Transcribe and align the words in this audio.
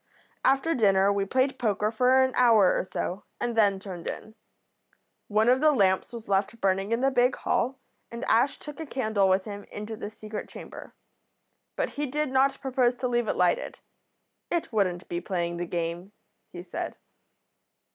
"After 0.43 0.73
dinner 0.73 1.13
we 1.13 1.25
played 1.25 1.59
poker 1.59 1.91
for 1.91 2.23
an 2.23 2.33
hour 2.35 2.75
or 2.75 2.83
so 2.91 3.21
and 3.39 3.55
then 3.55 3.79
turned 3.79 4.09
in. 4.09 4.33
One 5.27 5.47
of 5.47 5.61
the 5.61 5.71
lamps 5.71 6.11
was 6.11 6.27
left 6.27 6.59
burning 6.59 6.91
in 6.91 7.01
the 7.01 7.11
big 7.11 7.35
hall, 7.35 7.77
and 8.09 8.25
Ash 8.25 8.57
took 8.57 8.79
a 8.79 8.87
candle 8.87 9.29
with 9.29 9.45
him 9.45 9.63
into 9.65 9.95
the 9.95 10.09
secret 10.09 10.49
chamber. 10.49 10.95
But 11.75 11.89
he 11.89 12.07
did 12.07 12.31
not 12.31 12.61
propose 12.61 12.95
to 12.95 13.07
leave 13.07 13.27
it 13.27 13.35
lighted. 13.35 13.77
It 14.49 14.73
wouldn't 14.73 15.07
be 15.07 15.21
playing 15.21 15.57
the 15.57 15.67
game, 15.67 16.13
he 16.51 16.63
said. 16.63 16.95